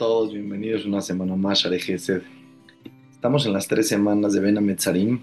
[0.00, 2.22] todos, bienvenidos una semana más a Gesed.
[3.12, 5.20] Estamos en las tres semanas de Ben Ametzarim,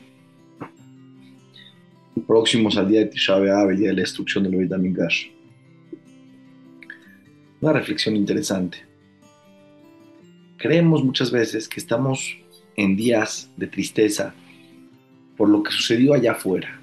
[2.28, 5.30] próximos al día de Tisha B'Av, el día de la destrucción del Beit HaMikdash.
[7.60, 8.78] Una reflexión interesante.
[10.58, 12.38] Creemos muchas veces que estamos
[12.76, 14.36] en días de tristeza
[15.38, 16.80] por lo que sucedió allá afuera.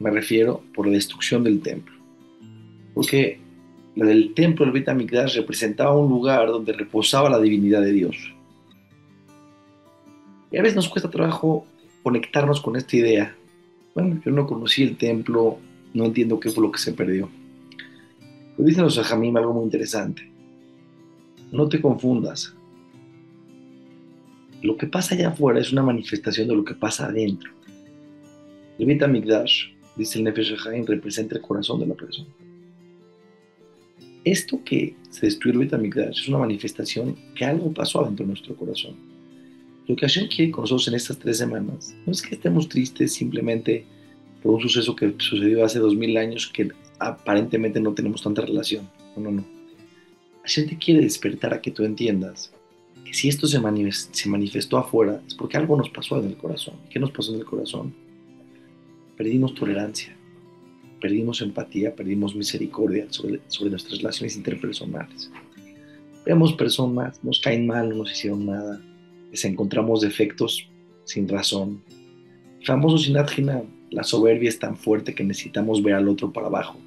[0.00, 1.94] Me refiero por la destrucción del templo.
[2.92, 3.40] Porque
[4.06, 8.16] el templo del Beit HaMikdash representaba un lugar donde reposaba la divinidad de Dios.
[10.52, 11.66] Y a veces nos cuesta trabajo
[12.02, 13.34] conectarnos con esta idea.
[13.94, 15.58] Bueno, yo no conocí el templo,
[15.94, 17.28] no entiendo qué fue lo que se perdió.
[18.56, 20.30] Pero dicen los Ajamim algo muy interesante.
[21.50, 22.54] No te confundas.
[24.62, 27.50] Lo que pasa allá afuera es una manifestación de lo que pasa adentro.
[28.78, 32.28] El Beit HaMikdash, dice el Nefesh Haim, representa el corazón de la persona
[34.30, 38.56] esto que se destruyó el Betamigdash es una manifestación que algo pasó adentro de nuestro
[38.56, 38.96] corazón.
[39.86, 43.12] Lo que Hashem quiere con nosotros en estas tres semanas no es que estemos tristes
[43.14, 43.86] simplemente
[44.42, 48.88] por un suceso que sucedió hace dos mil años que aparentemente no tenemos tanta relación.
[49.16, 49.44] No, no, no.
[50.42, 52.52] Hashem te quiere despertar a que tú entiendas
[53.04, 53.58] que si esto se,
[53.90, 56.74] se manifestó afuera es porque algo nos pasó en el corazón.
[56.90, 57.94] ¿Qué nos pasó en el corazón?
[59.16, 60.17] Perdimos tolerancia
[61.00, 65.30] perdimos empatía, perdimos misericordia sobre, nuestras relaciones interpersonales.
[66.24, 68.80] Vemos personas, nos caen mal, no nos hicieron nada,
[69.30, 70.68] les encontramos defectos
[71.04, 71.82] sin razón.
[72.64, 76.78] famoso Sinadjina, la soberbia es tan fuerte que necesitamos ver al otro para abajo.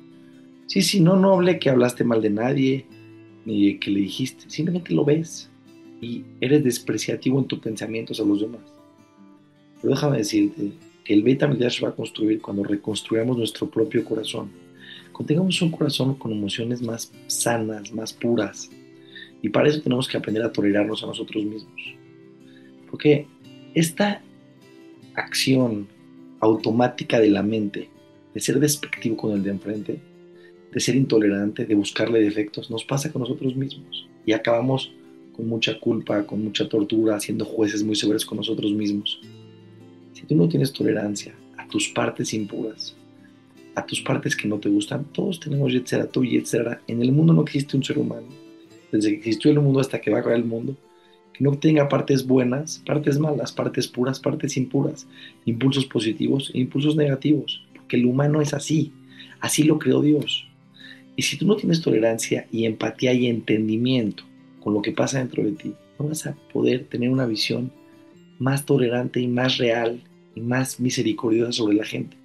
[0.68, 2.86] Sí, sí, no noble que hablaste mal de nadie,
[3.46, 5.50] ni que le dijiste, simplemente lo ves
[6.02, 8.62] y eres despreciativo en tus pensamientos a los demás.
[9.82, 10.72] Pero déjame decirte,
[11.12, 14.50] que el Beta se va a construir cuando reconstruyamos nuestro propio corazón.
[15.12, 18.70] Cuando tengamos un corazón con emociones más sanas, más puras.
[19.42, 21.82] Y para eso tenemos que aprender a tolerarnos a nosotros mismos.
[22.90, 23.28] Porque
[23.74, 24.22] esta
[25.16, 25.90] acción
[26.40, 27.90] automática de la mente,
[28.34, 30.00] de ser despectivo con el de enfrente,
[30.72, 34.08] de ser intolerante, de buscarle defectos, nos pasa con nosotros mismos.
[34.26, 34.94] Y acabamos
[35.36, 39.20] con mucha culpa, con mucha tortura, siendo jueces muy severos con nosotros mismos.
[40.22, 42.96] Si tú no tienes tolerancia a tus partes impuras,
[43.74, 46.80] a tus partes que no te gustan, todos tenemos Yetzera, tú Yetzera.
[46.88, 48.28] En el mundo no existe un ser humano,
[48.92, 50.78] desde que existió el mundo hasta que va a acabar el mundo,
[51.34, 55.08] que no tenga partes buenas, partes malas, partes puras, partes impuras,
[55.46, 58.94] impulsos positivos e impulsos negativos, porque el humano es así,
[59.40, 60.48] así lo creó Dios.
[61.16, 64.24] Y si tú no tienes tolerancia y empatía y entendimiento
[64.60, 67.72] con lo que pasa dentro de ti, no vas a poder tener una visión
[68.38, 70.04] más tolerante y más real
[70.36, 72.18] y más misericordiosa sobre la gente.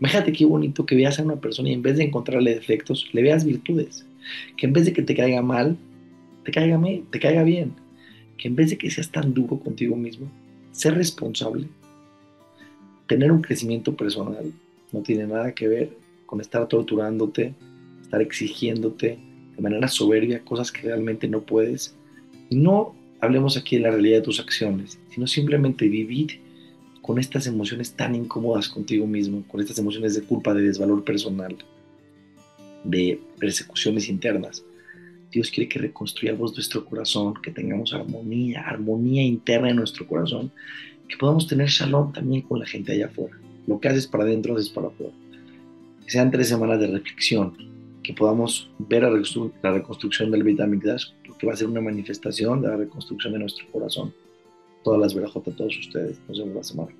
[0.00, 3.22] Imagínate qué bonito que veas a una persona y en vez de encontrarle defectos, le
[3.22, 4.04] veas virtudes.
[4.56, 5.76] Que en vez de que te caiga mal,
[6.44, 7.72] te caiga, bien, te caiga bien.
[8.36, 10.30] Que en vez de que seas tan duro contigo mismo,
[10.72, 11.66] ser responsable.
[13.06, 14.52] Tener un crecimiento personal
[14.92, 15.96] no tiene nada que ver
[16.26, 17.54] con estar torturándote,
[18.02, 19.18] estar exigiéndote
[19.56, 21.94] de manera soberbia cosas que realmente no puedes.
[22.50, 26.40] No hablemos aquí de la realidad de tus acciones, sino simplemente vivir
[27.04, 31.54] con estas emociones tan incómodas contigo mismo, con estas emociones de culpa, de desvalor personal,
[32.82, 34.64] de persecuciones internas.
[35.30, 40.50] Dios quiere que reconstruyamos nuestro corazón, que tengamos armonía, armonía interna en nuestro corazón,
[41.06, 43.36] que podamos tener shalom también con la gente allá afuera.
[43.66, 45.12] Lo que haces para adentro, haces para afuera.
[46.06, 47.54] Que sean tres semanas de reflexión,
[48.02, 52.68] que podamos ver la reconstrucción del Beit HaMikdash, que va a ser una manifestación de
[52.68, 54.14] la reconstrucción de nuestro corazón
[54.84, 55.14] todas las
[55.48, 56.20] a todos ustedes.
[56.28, 56.94] Nos vemos la semana.